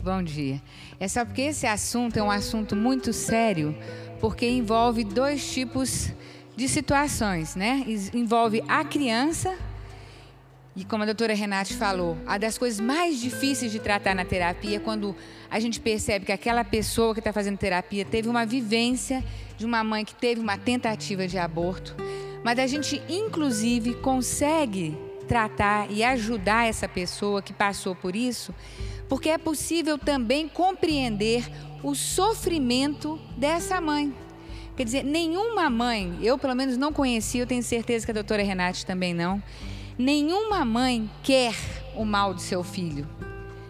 gente, 0.00 0.02
bom 0.02 0.22
dia. 0.22 0.60
É 0.98 1.06
só 1.06 1.24
porque 1.24 1.42
esse 1.42 1.66
assunto 1.66 2.18
é 2.18 2.22
um 2.22 2.30
assunto 2.30 2.74
muito 2.74 3.12
sério, 3.12 3.76
porque 4.20 4.48
envolve 4.48 5.04
dois 5.04 5.52
tipos 5.52 6.12
de 6.56 6.68
situações, 6.68 7.54
né? 7.54 7.84
Envolve 8.12 8.62
a 8.66 8.84
criança 8.84 9.54
e 10.74 10.84
como 10.84 11.02
a 11.02 11.06
doutora 11.06 11.34
Renate 11.34 11.74
falou, 11.74 12.16
a 12.26 12.38
das 12.38 12.56
coisas 12.56 12.80
mais 12.80 13.20
difíceis 13.20 13.72
de 13.72 13.78
tratar 13.78 14.14
na 14.14 14.24
terapia 14.24 14.76
é 14.76 14.80
quando 14.80 15.14
a 15.50 15.58
gente 15.58 15.80
percebe 15.80 16.24
que 16.24 16.32
aquela 16.32 16.64
pessoa 16.64 17.12
que 17.12 17.20
está 17.20 17.32
fazendo 17.32 17.58
terapia 17.58 18.04
teve 18.04 18.28
uma 18.28 18.46
vivência 18.46 19.22
de 19.58 19.66
uma 19.66 19.82
mãe 19.82 20.04
que 20.04 20.14
teve 20.14 20.40
uma 20.40 20.56
tentativa 20.56 21.26
de 21.26 21.36
aborto, 21.36 21.96
mas 22.42 22.58
a 22.58 22.66
gente 22.66 23.02
inclusive 23.08 23.94
consegue 23.96 24.96
tratar 25.26 25.90
e 25.90 26.02
ajudar 26.02 26.68
essa 26.68 26.88
pessoa 26.88 27.42
que 27.42 27.52
passou 27.52 27.94
por 27.94 28.16
isso, 28.16 28.54
porque 29.10 29.28
é 29.28 29.36
possível 29.36 29.98
também 29.98 30.48
compreender 30.48 31.44
o 31.82 31.94
sofrimento 31.94 33.20
dessa 33.36 33.78
mãe. 33.78 34.14
Quer 34.74 34.84
dizer, 34.84 35.04
nenhuma 35.04 35.68
mãe, 35.68 36.18
eu 36.22 36.38
pelo 36.38 36.54
menos 36.54 36.78
não 36.78 36.90
conheci, 36.90 37.36
eu 37.36 37.46
tenho 37.46 37.62
certeza 37.62 38.06
que 38.06 38.12
a 38.12 38.14
doutora 38.14 38.42
Renate 38.42 38.86
também 38.86 39.12
não 39.12 39.42
Nenhuma 40.00 40.64
mãe 40.64 41.10
quer 41.22 41.54
o 41.94 42.06
mal 42.06 42.32
do 42.32 42.40
seu 42.40 42.64
filho. 42.64 43.06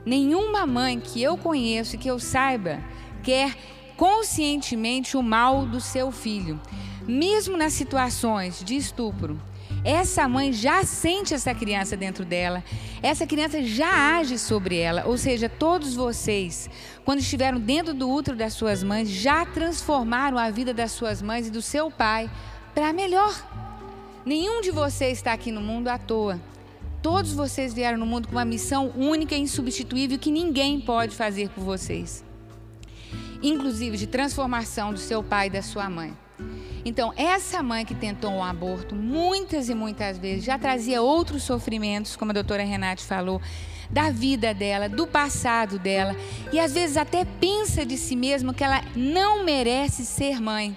Nenhuma 0.07 0.65
mãe 0.65 1.01
que 1.01 1.21
eu 1.21 1.37
conheço 1.37 1.97
e 1.97 1.99
que 1.99 2.07
eu 2.09 2.21
saiba 2.21 2.81
quer 3.21 3.57
conscientemente 3.97 5.17
o 5.17 5.23
mal 5.25 5.67
do 5.67 5.81
seu 5.81 6.13
filho. 6.13 6.61
Mesmo 7.05 7.57
nas 7.57 7.73
situações 7.73 8.63
de 8.63 8.77
estupro, 8.77 9.43
essa 9.85 10.29
mãe 10.29 10.53
já 10.53 10.85
sente 10.85 11.33
essa 11.33 11.55
criança 11.55 11.97
dentro 11.97 12.25
dela, 12.25 12.63
essa 13.03 13.27
criança 13.27 13.63
já 13.63 14.19
age 14.19 14.39
sobre 14.39 14.77
ela, 14.77 15.05
ou 15.07 15.17
seja, 15.17 15.49
todos 15.49 15.95
vocês, 15.95 16.69
quando 17.05 17.21
estiveram 17.21 17.59
dentro 17.59 17.95
do 17.95 18.11
útero 18.11 18.37
das 18.37 18.53
suas 18.53 18.83
mães, 18.83 19.09
já 19.09 19.47
transformaram 19.47 20.39
a 20.39 20.51
vida 20.51 20.75
das 20.75 20.93
suas 20.93 21.23
mães 21.23 21.49
e 21.49 21.51
do 21.51 21.63
seu 21.63 21.91
pai 21.91 22.31
para 22.75 22.93
melhor. 22.93 23.35
Nenhum 24.25 24.61
de 24.61 24.71
vocês 24.71 25.19
está 25.19 25.33
aqui 25.33 25.51
no 25.51 25.63
mundo 25.63 25.89
à 25.89 25.99
toa. 25.99 26.39
Todos 27.03 27.33
vocês 27.33 27.73
vieram 27.73 27.97
no 27.97 28.05
mundo 28.05 28.29
com 28.29 28.35
uma 28.35 28.45
missão 28.45 28.93
única 28.95 29.35
e 29.35 29.41
insubstituível 29.41 30.19
que 30.19 30.31
ninguém 30.31 30.79
pode 30.79 31.17
fazer 31.17 31.49
por 31.49 31.65
vocês. 31.65 32.23
Inclusive 33.43 33.97
de 33.97 34.07
transformação 34.07 34.93
do 34.93 34.99
seu 34.99 35.23
pai 35.23 35.47
e 35.47 35.51
da 35.51 35.63
sua 35.63 35.89
mãe. 35.89 36.15
Então, 36.85 37.13
essa 37.17 37.63
mãe 37.63 37.85
que 37.85 37.95
tentou 37.95 38.31
um 38.31 38.43
aborto 38.43 38.95
muitas 38.95 39.69
e 39.69 39.75
muitas 39.75 40.19
vezes 40.19 40.45
já 40.45 40.59
trazia 40.59 41.03
outros 41.03 41.43
sofrimentos, 41.43 42.17
como 42.17 42.31
a 42.31 42.35
doutora 42.35 42.63
Renate 42.63 43.05
falou, 43.05 43.41
da 43.91 44.11
vida 44.11 44.55
dela, 44.55 44.89
do 44.89 45.07
passado 45.07 45.79
dela, 45.79 46.17
e 46.53 46.61
às 46.61 46.73
vezes 46.73 46.97
até 46.97 47.25
pensa 47.25 47.85
de 47.85 47.97
si 47.97 48.17
mesma 48.17 48.55
que 48.55 48.65
ela 48.65 48.83
não 48.95 49.45
merece 49.45 50.07
ser 50.07 50.41
mãe. 50.41 50.77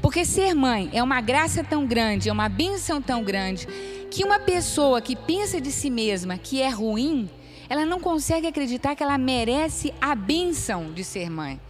Porque 0.00 0.24
ser 0.24 0.54
mãe 0.54 0.90
é 0.92 1.02
uma 1.02 1.20
graça 1.20 1.62
tão 1.62 1.86
grande, 1.86 2.28
é 2.28 2.32
uma 2.32 2.48
benção 2.48 3.00
tão 3.00 3.22
grande, 3.22 3.66
que 4.10 4.24
uma 4.24 4.38
pessoa 4.38 5.00
que 5.00 5.14
pensa 5.14 5.60
de 5.60 5.70
si 5.70 5.90
mesma 5.90 6.38
que 6.38 6.60
é 6.60 6.68
ruim, 6.68 7.28
ela 7.68 7.84
não 7.84 8.00
consegue 8.00 8.46
acreditar 8.46 8.94
que 8.94 9.02
ela 9.02 9.18
merece 9.18 9.92
a 10.00 10.14
benção 10.14 10.92
de 10.92 11.04
ser 11.04 11.30
mãe. 11.30 11.60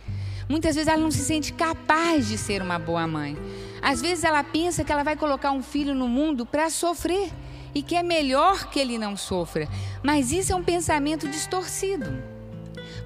Muitas 0.48 0.76
vezes 0.76 0.88
ela 0.88 1.00
não 1.00 1.10
se 1.10 1.24
sente 1.24 1.52
capaz 1.52 2.28
de 2.28 2.38
ser 2.38 2.62
uma 2.62 2.78
boa 2.78 3.06
mãe. 3.06 3.36
Às 3.82 4.00
vezes 4.00 4.24
ela 4.24 4.42
pensa 4.42 4.84
que 4.84 4.92
ela 4.92 5.02
vai 5.02 5.16
colocar 5.16 5.52
um 5.52 5.62
filho 5.62 5.94
no 5.94 6.08
mundo 6.08 6.44
para 6.44 6.70
sofrer 6.70 7.30
e 7.74 7.82
que 7.82 7.94
é 7.94 8.02
melhor 8.02 8.70
que 8.70 8.80
ele 8.80 8.98
não 8.98 9.16
sofra. 9.16 9.68
Mas 10.02 10.32
isso 10.32 10.52
é 10.52 10.56
um 10.56 10.64
pensamento 10.64 11.28
distorcido. 11.28 12.22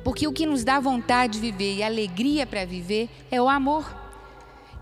Porque 0.05 0.27
o 0.27 0.33
que 0.33 0.47
nos 0.47 0.65
dá 0.65 0.79
vontade 0.81 1.35
de 1.35 1.41
viver 1.41 1.77
e 1.77 1.83
alegria 1.83 2.47
para 2.47 2.65
viver 2.65 3.09
é 3.31 3.41
o 3.41 3.49
amor. 3.49 3.85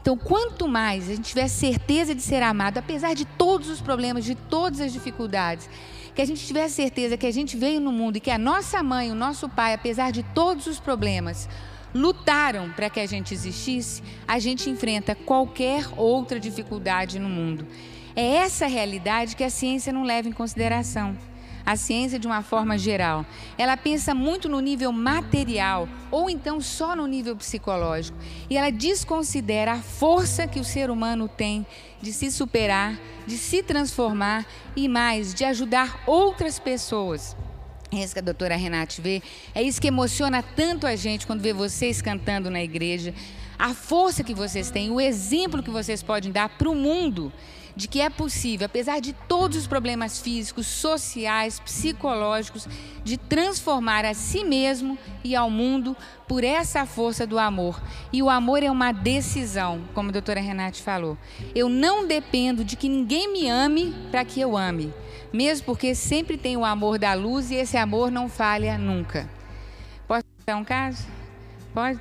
Então, 0.00 0.16
quanto 0.16 0.69
mais 0.69 1.09
a 1.09 1.15
gente 1.15 1.28
tiver 1.28 1.48
certeza 1.48 2.15
de 2.15 2.22
ser 2.22 2.43
amado, 2.43 2.78
apesar 2.78 3.15
de 3.15 3.25
todos 3.25 3.69
os 3.69 3.81
problemas, 3.81 4.25
de 4.25 4.34
todas 4.34 4.81
as 4.81 4.93
dificuldades, 4.93 5.69
que 6.15 6.22
a 6.22 6.25
gente 6.25 6.47
tiver 6.47 6.69
certeza 6.69 7.16
que 7.16 7.27
a 7.27 7.32
gente 7.32 7.56
veio 7.56 7.81
no 7.81 7.93
mundo 7.93 8.16
e 8.16 8.21
que 8.21 8.31
a 8.31 8.38
nossa 8.38 8.82
mãe, 8.82 9.10
o 9.10 9.15
nosso 9.15 9.48
pai, 9.48 9.75
apesar 9.75 10.10
de 10.10 10.22
todos 10.22 10.66
os 10.66 10.81
problemas, 10.81 11.48
lutaram 11.94 12.71
para 12.71 12.91
que 12.91 13.00
a 13.00 13.06
gente 13.06 13.34
existisse, 13.34 14.03
a 14.26 14.38
gente 14.38 14.69
enfrenta 14.69 15.15
qualquer 15.15 15.87
outra 15.97 16.38
dificuldade 16.38 17.19
no 17.19 17.28
mundo. 17.28 17.66
É 18.15 18.37
essa 18.37 18.66
realidade 18.66 19.37
que 19.37 19.44
a 19.44 19.50
ciência 19.50 19.93
não 19.93 20.03
leva 20.03 20.28
em 20.28 20.32
consideração 20.32 21.16
a 21.69 21.77
ciência 21.77 22.19
de 22.19 22.27
uma 22.27 22.43
forma 22.43 22.78
geral. 22.78 23.27
Ela 23.59 23.77
pensa 23.77 24.15
muito 24.15 24.48
no 24.48 24.59
nível 24.59 24.91
material 24.91 25.87
ou 26.10 26.31
então 26.31 26.62
só 26.62 26.97
no 26.97 27.06
nível 27.06 27.37
psicológico. 27.37 28.16
E 28.48 28.56
ela 28.56 28.71
desconsidera 28.71 29.72
a 29.72 29.82
força 29.82 30.47
que 30.47 30.59
o 30.59 30.65
ser 30.65 30.91
humano 30.91 31.28
tem 31.28 31.66
de 32.00 32.10
se 32.10 32.31
superar, 32.31 32.98
de 33.27 33.37
se 33.37 33.62
transformar 33.62 34.47
e 34.75 34.88
mais, 34.88 35.34
de 35.34 35.44
ajudar 35.44 36.03
outras 36.06 36.59
pessoas. 36.59 37.37
Isso 37.91 38.12
que 38.12 38.19
a 38.19 38.22
doutora 38.22 38.56
Renate 38.56 39.00
vê. 39.00 39.22
É 39.54 39.62
isso 39.62 39.81
que 39.81 39.88
emociona 39.88 40.43
tanto 40.43 40.87
a 40.87 40.94
gente 40.94 41.26
quando 41.26 41.41
vê 41.41 41.53
vocês 41.53 42.03
cantando 42.03 42.50
na 42.50 42.62
igreja. 42.62 43.15
A 43.59 43.75
força 43.75 44.22
que 44.22 44.34
vocês 44.34 44.71
têm, 44.71 44.91
o 44.91 45.00
exemplo 45.00 45.62
que 45.62 45.71
vocês 45.71 46.03
podem 46.03 46.31
dar 46.31 46.48
para 46.50 46.69
o 46.69 46.75
mundo 46.75 47.32
de 47.78 47.87
que 47.87 48.00
é 48.00 48.11
possível, 48.11 48.66
apesar 48.66 48.99
de 48.99 49.12
todos 49.12 49.56
os 49.56 49.69
problemas 49.69 50.21
físicos, 50.21 50.66
sociais, 50.66 51.61
psicológicos, 51.61 52.66
de 53.05 53.16
transformar 53.16 54.05
a 54.05 54.15
si 54.15 54.43
mesmo 54.43 54.99
e 55.22 55.37
ao 55.37 55.49
mundo 55.49 55.97
por 56.27 56.43
essa 56.43 56.84
força 56.84 57.25
do 57.25 57.39
amor. 57.39 57.81
E 58.12 58.21
o 58.21 58.28
amor 58.28 58.65
é 58.65 58.71
uma 58.71 58.91
decisão, 58.91 59.81
como 59.94 60.09
a 60.09 60.12
doutora 60.12 60.41
Renate 60.41 60.83
falou. 60.83 61.16
Eu 61.55 61.69
não 61.69 62.05
dependo 62.05 62.65
de 62.65 62.75
que 62.75 62.89
ninguém 62.89 63.33
me 63.33 63.49
ame 63.49 63.95
para 64.10 64.25
que 64.25 64.41
eu 64.41 64.56
ame, 64.56 64.93
mesmo 65.33 65.65
porque 65.65 65.95
sempre 65.95 66.37
tem 66.37 66.56
o 66.56 66.65
amor 66.65 66.99
da 66.99 67.15
luz 67.15 67.53
e 67.53 67.55
esse 67.55 67.77
amor 67.77 68.10
não 68.10 68.28
falha 68.28 68.77
nunca. 68.77 69.31
Posso 70.09 70.25
dar 70.45 70.56
um 70.56 70.65
caso? 70.65 71.06
Pode? 71.72 72.00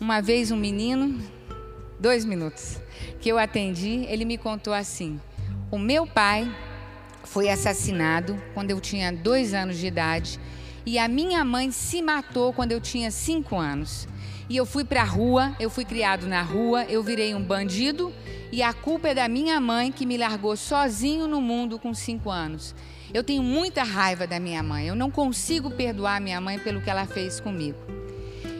Uma 0.00 0.20
vez 0.20 0.50
um 0.50 0.56
menino, 0.56 1.22
dois 1.98 2.24
minutos 2.24 2.78
que 3.20 3.28
eu 3.28 3.38
atendi, 3.38 4.06
ele 4.08 4.24
me 4.24 4.38
contou 4.38 4.72
assim: 4.72 5.20
o 5.70 5.78
meu 5.78 6.06
pai 6.06 6.50
foi 7.24 7.48
assassinado 7.48 8.40
quando 8.54 8.70
eu 8.70 8.80
tinha 8.80 9.12
dois 9.12 9.52
anos 9.52 9.76
de 9.76 9.86
idade 9.86 10.40
e 10.86 10.98
a 10.98 11.06
minha 11.06 11.44
mãe 11.44 11.70
se 11.70 12.00
matou 12.00 12.52
quando 12.52 12.72
eu 12.72 12.80
tinha 12.80 13.10
cinco 13.10 13.56
anos. 13.56 14.08
E 14.48 14.56
eu 14.56 14.64
fui 14.64 14.82
para 14.82 15.02
a 15.02 15.04
rua, 15.04 15.54
eu 15.60 15.68
fui 15.68 15.84
criado 15.84 16.26
na 16.26 16.40
rua, 16.40 16.84
eu 16.84 17.02
virei 17.02 17.34
um 17.34 17.42
bandido 17.42 18.10
e 18.50 18.62
a 18.62 18.72
culpa 18.72 19.08
é 19.08 19.14
da 19.14 19.28
minha 19.28 19.60
mãe 19.60 19.92
que 19.92 20.06
me 20.06 20.16
largou 20.16 20.56
sozinho 20.56 21.28
no 21.28 21.42
mundo 21.42 21.78
com 21.78 21.92
cinco 21.92 22.30
anos. 22.30 22.74
Eu 23.12 23.22
tenho 23.22 23.42
muita 23.42 23.82
raiva 23.82 24.26
da 24.26 24.40
minha 24.40 24.62
mãe, 24.62 24.88
eu 24.88 24.94
não 24.94 25.10
consigo 25.10 25.70
perdoar 25.70 26.20
minha 26.20 26.40
mãe 26.40 26.58
pelo 26.58 26.80
que 26.80 26.88
ela 26.88 27.04
fez 27.04 27.40
comigo. 27.40 27.97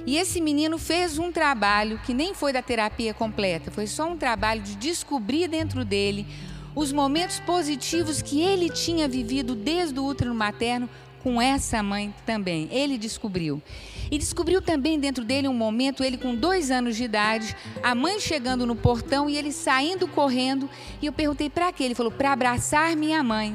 E 0.09 0.17
esse 0.17 0.41
menino 0.41 0.79
fez 0.79 1.19
um 1.19 1.31
trabalho 1.31 2.01
que 2.03 2.15
nem 2.15 2.33
foi 2.33 2.51
da 2.51 2.63
terapia 2.63 3.13
completa, 3.13 3.71
foi 3.71 3.87
só 3.87 4.09
um 4.11 4.17
trabalho 4.17 4.63
de 4.63 4.75
descobrir 4.75 5.49
dentro 5.49 5.85
dele 5.85 6.27
os 6.75 6.91
momentos 6.91 7.41
positivos 7.41 8.23
que 8.23 8.41
ele 8.41 8.71
tinha 8.71 9.07
vivido 9.07 9.55
desde 9.55 10.01
o 10.01 10.07
útero 10.07 10.35
materno 10.35 10.89
com 11.23 11.43
essa 11.43 11.83
mãe 11.83 12.15
também. 12.25 12.71
Ele 12.73 12.97
descobriu. 12.97 13.61
E 14.11 14.17
descobriu 14.17 14.63
também 14.63 14.99
dentro 14.99 15.23
dele 15.23 15.47
um 15.47 15.53
momento, 15.53 16.03
ele 16.03 16.17
com 16.17 16.35
dois 16.35 16.71
anos 16.71 16.97
de 16.97 17.05
idade, 17.05 17.55
a 17.83 17.95
mãe 17.95 18.19
chegando 18.19 18.65
no 18.65 18.75
portão 18.75 19.29
e 19.29 19.37
ele 19.37 19.53
saindo 19.53 20.09
correndo. 20.09 20.71
E 21.03 21.07
eu 21.07 21.13
perguntei 21.13 21.51
para 21.51 21.71
quê? 21.71 21.85
Ele 21.85 21.95
falou: 21.95 22.11
para 22.11 22.33
abraçar 22.33 22.97
minha 22.97 23.23
mãe. 23.23 23.55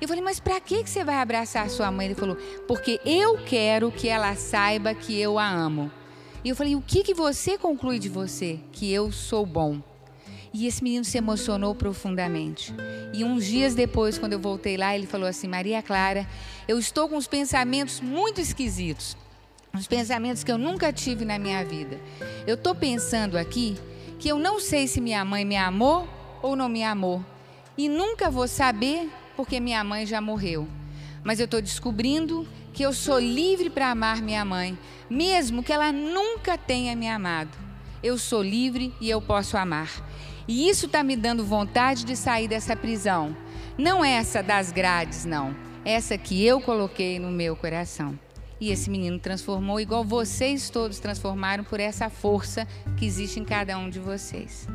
Eu 0.00 0.08
falei, 0.08 0.22
mas 0.22 0.38
para 0.38 0.60
que 0.60 0.86
você 0.86 1.02
vai 1.02 1.16
abraçar 1.16 1.68
sua 1.70 1.90
mãe? 1.90 2.06
Ele 2.06 2.14
falou, 2.14 2.36
porque 2.66 3.00
eu 3.04 3.38
quero 3.44 3.90
que 3.90 4.08
ela 4.08 4.34
saiba 4.34 4.94
que 4.94 5.18
eu 5.18 5.38
a 5.38 5.48
amo. 5.48 5.90
E 6.44 6.48
eu 6.50 6.56
falei, 6.56 6.76
o 6.76 6.82
que, 6.82 7.02
que 7.02 7.14
você 7.14 7.56
conclui 7.56 7.98
de 7.98 8.08
você? 8.08 8.60
Que 8.72 8.92
eu 8.92 9.10
sou 9.10 9.46
bom. 9.46 9.80
E 10.52 10.66
esse 10.66 10.82
menino 10.82 11.04
se 11.04 11.18
emocionou 11.18 11.74
profundamente. 11.74 12.74
E 13.12 13.22
uns 13.24 13.44
dias 13.44 13.74
depois, 13.74 14.16
quando 14.16 14.32
eu 14.32 14.38
voltei 14.38 14.78
lá, 14.78 14.94
ele 14.94 15.06
falou 15.06 15.28
assim: 15.28 15.46
Maria 15.46 15.82
Clara, 15.82 16.26
eu 16.66 16.78
estou 16.78 17.10
com 17.10 17.16
uns 17.16 17.26
pensamentos 17.26 18.00
muito 18.00 18.40
esquisitos. 18.40 19.18
Uns 19.74 19.86
pensamentos 19.86 20.42
que 20.42 20.50
eu 20.50 20.56
nunca 20.56 20.90
tive 20.94 21.26
na 21.26 21.38
minha 21.38 21.62
vida. 21.62 22.00
Eu 22.46 22.54
estou 22.54 22.74
pensando 22.74 23.36
aqui 23.36 23.76
que 24.18 24.28
eu 24.28 24.38
não 24.38 24.58
sei 24.58 24.88
se 24.88 24.98
minha 24.98 25.22
mãe 25.26 25.44
me 25.44 25.56
amou 25.56 26.08
ou 26.42 26.56
não 26.56 26.70
me 26.70 26.82
amou. 26.82 27.22
E 27.76 27.86
nunca 27.86 28.30
vou 28.30 28.48
saber 28.48 29.10
porque 29.36 29.60
minha 29.60 29.84
mãe 29.84 30.06
já 30.06 30.20
morreu. 30.20 30.66
Mas 31.22 31.38
eu 31.38 31.44
estou 31.44 31.60
descobrindo 31.60 32.46
que 32.72 32.82
eu 32.82 32.92
sou 32.92 33.18
livre 33.18 33.70
para 33.70 33.90
amar 33.90 34.22
minha 34.22 34.44
mãe, 34.44 34.78
mesmo 35.08 35.62
que 35.62 35.72
ela 35.72 35.92
nunca 35.92 36.56
tenha 36.56 36.96
me 36.96 37.08
amado. 37.08 37.56
Eu 38.02 38.18
sou 38.18 38.42
livre 38.42 38.94
e 39.00 39.10
eu 39.10 39.20
posso 39.20 39.56
amar. 39.56 39.90
E 40.48 40.68
isso 40.68 40.86
está 40.86 41.02
me 41.02 41.16
dando 41.16 41.44
vontade 41.44 42.04
de 42.04 42.14
sair 42.14 42.48
dessa 42.48 42.76
prisão. 42.76 43.36
Não 43.76 44.04
essa 44.04 44.42
das 44.42 44.70
grades, 44.70 45.24
não. 45.24 45.54
Essa 45.84 46.16
que 46.16 46.44
eu 46.44 46.60
coloquei 46.60 47.18
no 47.18 47.30
meu 47.30 47.56
coração. 47.56 48.18
E 48.60 48.70
esse 48.70 48.88
menino 48.88 49.18
transformou, 49.18 49.80
igual 49.80 50.04
vocês 50.04 50.70
todos 50.70 50.98
transformaram 50.98 51.64
por 51.64 51.78
essa 51.78 52.08
força 52.08 52.66
que 52.96 53.04
existe 53.04 53.38
em 53.38 53.44
cada 53.44 53.76
um 53.76 53.90
de 53.90 53.98
vocês. 53.98 54.66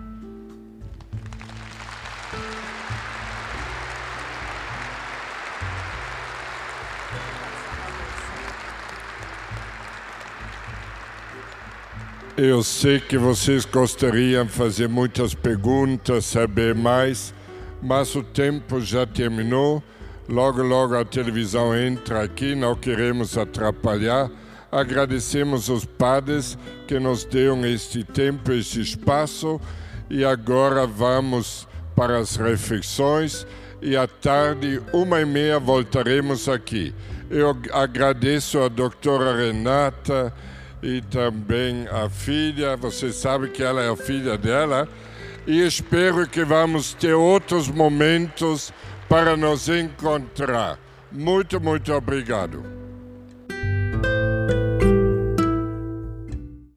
Eu 12.37 12.63
sei 12.63 12.97
que 13.01 13.17
vocês 13.17 13.65
gostariam 13.65 14.45
de 14.45 14.53
fazer 14.53 14.87
muitas 14.87 15.35
perguntas, 15.35 16.25
saber 16.25 16.73
mais, 16.73 17.33
mas 17.81 18.15
o 18.15 18.23
tempo 18.23 18.79
já 18.79 19.05
terminou. 19.05 19.83
Logo, 20.29 20.63
logo 20.63 20.95
a 20.95 21.03
televisão 21.03 21.77
entra 21.77 22.23
aqui, 22.23 22.55
não 22.55 22.73
queremos 22.73 23.37
atrapalhar. 23.37 24.31
Agradecemos 24.71 25.67
os 25.67 25.83
padres 25.83 26.57
que 26.87 26.97
nos 26.99 27.25
deram 27.25 27.65
este 27.65 28.01
tempo, 28.01 28.53
este 28.53 28.79
espaço, 28.79 29.59
e 30.09 30.23
agora 30.23 30.87
vamos 30.87 31.67
para 31.97 32.17
as 32.17 32.37
refeições. 32.37 33.45
E 33.81 33.97
à 33.97 34.07
tarde, 34.07 34.81
uma 34.93 35.19
e 35.19 35.25
meia, 35.25 35.59
voltaremos 35.59 36.47
aqui. 36.47 36.95
Eu 37.29 37.57
agradeço 37.73 38.57
a 38.59 38.69
doutora 38.69 39.35
Renata 39.35 40.33
e 40.81 41.01
também 41.01 41.87
a 41.87 42.09
filha, 42.09 42.75
você 42.75 43.11
sabe 43.11 43.49
que 43.49 43.63
ela 43.63 43.81
é 43.81 43.89
a 43.89 43.95
filha 43.95 44.37
dela, 44.37 44.87
e 45.45 45.61
espero 45.65 46.27
que 46.27 46.43
vamos 46.43 46.93
ter 46.93 47.13
outros 47.13 47.67
momentos 47.67 48.73
para 49.07 49.35
nos 49.35 49.67
encontrar. 49.69 50.79
Muito, 51.11 51.59
muito 51.59 51.91
obrigado. 51.93 52.80